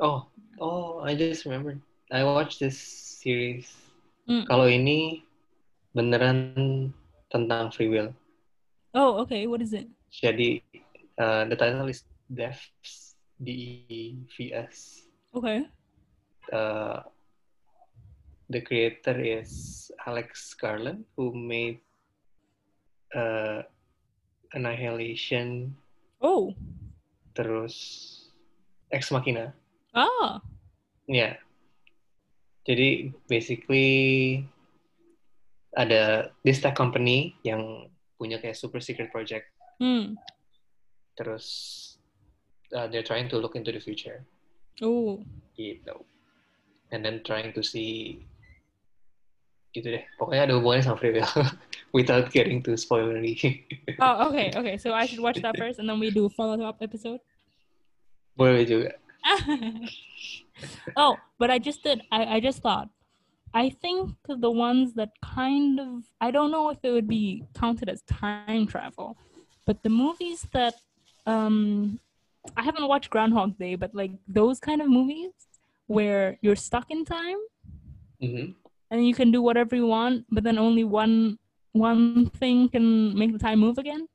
[0.00, 0.26] oh,
[0.60, 1.80] oh, I just remembered.
[2.10, 3.70] I watched this series
[4.26, 4.42] Mm.
[4.50, 5.22] Kalau ini
[5.94, 6.90] beneran
[7.30, 8.10] tentang free will.
[8.90, 9.46] Oh, okay.
[9.46, 9.86] What is it?
[10.10, 10.58] Jadi
[11.14, 13.48] uh, the title is Devs D
[13.86, 14.02] E
[14.34, 15.06] V S.
[15.34, 15.66] Okay.
[16.52, 17.02] Uh,
[18.50, 21.82] the creator is Alex Garland, who made
[23.14, 23.62] uh,
[24.54, 25.74] Annihilation,
[26.22, 26.54] Oh.
[27.34, 27.74] terus
[28.88, 29.52] Ex Machina.
[29.92, 30.40] Ah.
[31.04, 31.36] Ya.
[32.66, 34.42] Jadi basically
[35.76, 39.52] ada this tech company yang punya kayak super secret project.
[39.76, 40.16] Hmm.
[41.18, 41.46] Terus
[42.74, 44.24] uh, they're trying to look into the future
[44.82, 45.22] Oh.
[45.58, 46.04] gitu.
[46.92, 48.22] And then trying to see
[49.76, 50.04] gitu deh.
[50.16, 51.28] Pokoknya ada hubungannya sama free will
[51.96, 53.36] without getting too spoilery.
[54.00, 54.76] Oh, okay, okay.
[54.76, 57.20] So I should watch that first, and then we do a follow-up episode.
[58.36, 58.92] Boleh juga.
[60.96, 62.00] oh, but I just did.
[62.12, 62.88] I, I just thought.
[63.56, 67.88] I think the ones that kind of I don't know if it would be counted
[67.88, 69.16] as time travel,
[69.64, 70.76] but the movies that
[71.24, 71.98] um
[72.56, 75.30] I haven't watched Groundhog Day, but like those kind of movies
[75.86, 77.38] where you're stuck in time
[78.22, 78.54] Mhm.
[78.90, 81.38] and you can do whatever you want, but then only one
[81.72, 84.06] one thing can make the time move again.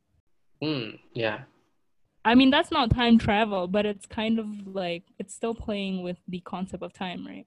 [0.62, 1.40] Hmm, ya.
[2.26, 6.18] I mean, that's not time travel, but it's kind of like it's still playing with
[6.28, 7.46] the concept of time, right?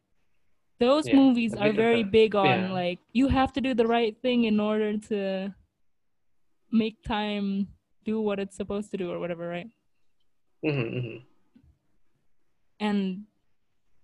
[0.81, 2.73] Those Yeah, movies are very a- big on yeah.
[2.73, 5.55] like you have to do the right thing in order to
[6.71, 7.69] make time
[8.05, 9.71] do what it's supposed to do or whatever, right?
[10.65, 11.23] Mhm, mhm.
[12.81, 13.25] And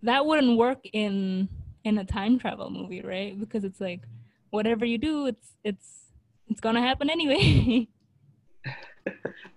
[0.03, 1.49] that wouldn't work in
[1.85, 3.39] in a time travel movie, right?
[3.39, 4.05] Because it's like
[4.51, 6.13] whatever you do, it's it's
[6.49, 7.89] it's gonna happen anyway.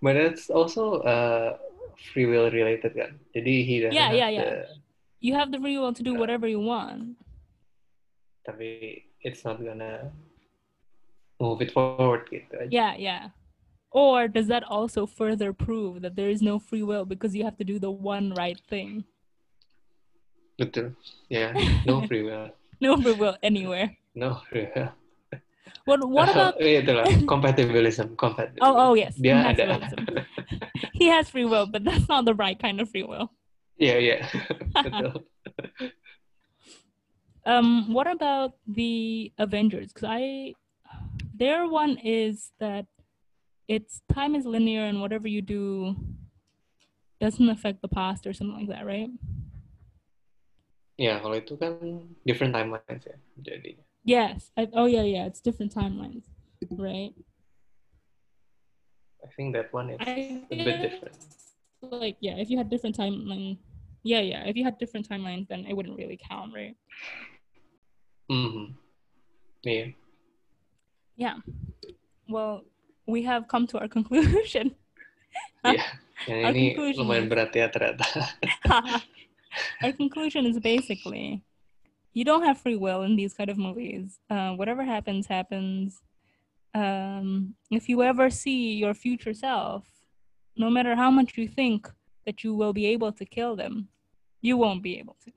[0.03, 1.57] But it's also uh,
[2.11, 3.19] free will related kan.
[3.35, 4.43] Jadi he Yeah, yeah, yeah.
[4.43, 4.67] the-
[5.23, 7.15] you have the free will to do whatever you want.
[8.43, 10.11] tapi it's not gonna
[11.39, 12.67] move it forward gitu.
[12.67, 13.31] Yeah, yeah.
[13.93, 17.57] Or does that also further prove that there is no free will because you have
[17.57, 19.05] to do the one right thing?
[20.57, 20.97] Betul.
[21.29, 21.53] Ya,
[21.85, 22.49] no free will.
[22.81, 23.95] No free will anywhere.
[24.17, 24.89] No free will.
[25.85, 28.65] What what about itulah compatibilism, compatibilism.
[28.65, 29.13] Oh, oh yes.
[29.13, 29.77] Dia ada.
[30.97, 33.29] He has free will, but that's not the right kind of free will.
[33.77, 34.25] Yeah.
[34.73, 35.21] Betul.
[37.45, 39.91] Um, what about the Avengers?
[39.91, 40.53] Because I,
[41.35, 42.87] their one is that
[43.67, 45.95] it's time is linear and whatever you do
[47.19, 49.09] doesn't affect the past or something like that, right?
[50.97, 51.79] Yeah, kalau itu kan
[52.27, 53.17] different timelines ya.
[53.41, 54.51] Jadi, Yes.
[54.59, 55.25] I, oh yeah, yeah.
[55.25, 56.27] It's different timelines,
[56.75, 57.15] right?
[59.23, 61.15] I think that one is I a bit different.
[61.79, 63.57] Like yeah, if you had different timeline,
[64.03, 64.43] yeah, yeah.
[64.43, 66.75] If you had different timelines, then it wouldn't really count, right?
[68.27, 68.75] Mhm.
[69.63, 69.95] Iya.
[71.15, 71.39] Yeah.
[72.27, 72.67] Well,
[73.05, 74.75] we have come to our conclusion.
[75.63, 75.81] Yang
[76.29, 78.05] Our ini conclusion lumayan is- berat ya ternyata.
[79.83, 81.43] our conclusion is basically
[82.13, 84.19] you don't have free will in these kind of movies.
[84.29, 85.99] Uh, whatever happens, happens.
[86.73, 89.83] Um, if you ever see your future self,
[90.55, 91.89] no matter how much you think
[92.25, 93.89] that you will be able to kill them,
[94.41, 95.31] you won't be able to.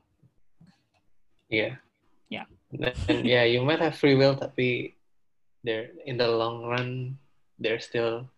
[1.49, 1.77] Yeah.
[2.29, 2.45] Yeah.
[2.73, 4.95] Dan ya, you might have free will tapi
[5.65, 7.17] they're in the long run
[7.59, 8.31] they're still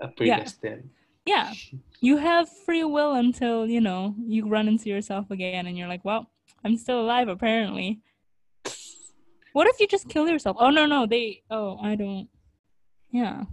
[0.00, 0.90] a predestined.
[1.26, 1.52] Yeah,
[2.00, 6.04] you have free will until you know you run into yourself again, and you're like,
[6.04, 6.30] "Well,
[6.64, 8.00] I'm still alive apparently."
[9.52, 10.56] What if you just kill yourself?
[10.58, 11.42] Oh no, no, they.
[11.48, 12.28] Oh, I don't.
[13.10, 13.44] Yeah,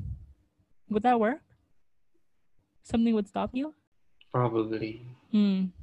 [0.89, 1.41] would that work?
[2.83, 3.73] Something would stop you.
[4.31, 5.05] Probably.
[5.31, 5.65] Hmm.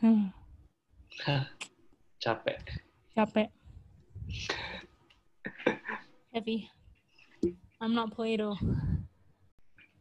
[0.00, 0.26] Hmm.
[2.20, 2.60] Capek.
[3.16, 3.48] Capek.
[6.34, 6.70] Heavy.
[7.80, 8.56] I'm not Plato.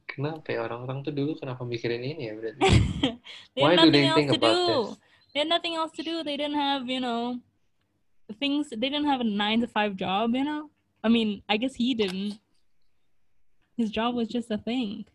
[0.08, 2.62] Kenapa ya orang-orang tuh dulu kenapa mikirin ini ya berarti?
[3.58, 4.67] they Why do nothing they else think to about do.
[4.69, 4.90] this?
[5.34, 6.21] They had nothing else to do.
[6.21, 7.42] They didn't have, you know,
[8.38, 8.69] things.
[8.69, 10.38] They didn't have a nine to five job.
[10.38, 10.69] You know,
[11.02, 12.38] I mean, I guess he didn't.
[13.74, 15.10] His job was just a thing.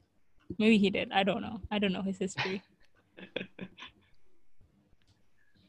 [0.59, 1.15] Maybe he did.
[1.15, 1.63] I don't know.
[1.71, 2.63] I don't know his history.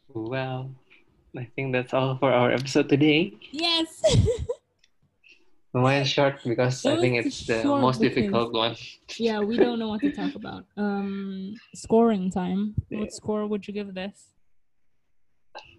[0.09, 0.73] Well,
[1.37, 3.37] I think that's all for our episode today.
[3.53, 4.01] yes.
[5.73, 8.75] Lumayan short because I think it's the most difficult one.
[9.17, 10.65] yeah, we don't know what to talk about.
[10.75, 12.73] Um, scoring time.
[12.89, 13.01] Yeah.
[13.01, 14.33] What score would you give this?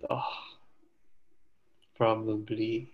[0.08, 0.22] Oh,
[1.96, 2.88] probably.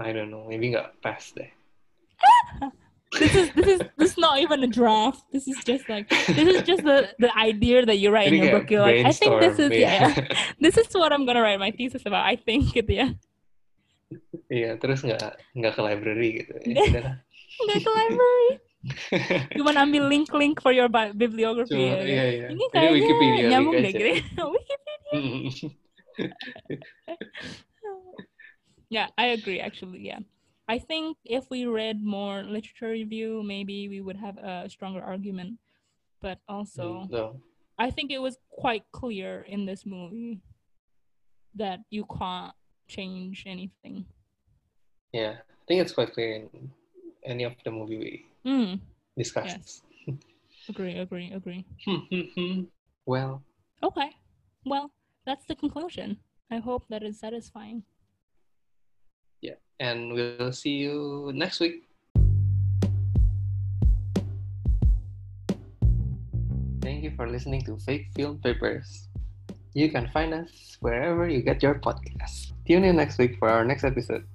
[0.00, 0.46] I don't know.
[0.48, 1.52] Maybe nggak pass there.
[3.20, 5.20] this is this is this is not even a draft.
[5.32, 8.60] This is just like this is just the the idea that you write in your
[8.60, 8.70] book.
[8.70, 10.44] You're like, I think this is yeah, yeah.
[10.64, 12.24] this is what I'm gonna write my thesis about.
[12.24, 13.12] I think gitu ya.
[14.52, 16.52] Iya, terus nggak nggak ke library gitu.
[16.60, 16.84] Ya, Nggak.
[16.92, 17.16] udah lah.
[17.64, 18.50] Nggak ke library.
[19.56, 21.72] Cuma ambil link-link for your bi- bibliography.
[21.72, 22.04] Cuma, ya.
[22.04, 22.46] iya, iya.
[22.52, 23.92] Ini kayaknya Wikipedia nyambung deh.
[24.36, 25.14] Wikipedia.
[28.92, 30.20] Yeah, I agree actually, yeah.
[30.68, 35.56] I think if we read more literature review, maybe we would have a stronger argument.
[36.20, 37.40] But also, mm, So,
[37.78, 40.44] I think it was quite clear in this movie
[41.56, 42.52] that you can't
[42.86, 44.04] change anything.
[45.12, 46.70] Yeah, I think it's quite clear in
[47.24, 48.80] any of the movie we Mm,
[49.16, 49.84] discussed.
[50.68, 51.64] agree, agree, agree.
[53.06, 53.42] well,
[53.82, 54.10] Okay.
[54.64, 54.90] Well,
[55.26, 56.18] that's the conclusion.
[56.50, 57.82] I hope that is satisfying.
[59.40, 61.82] Yeah, and we'll see you next week.
[66.80, 69.08] Thank you for listening to Fake Film Papers.
[69.74, 72.52] You can find us wherever you get your podcasts.
[72.66, 74.26] Tune in next week for our next episode.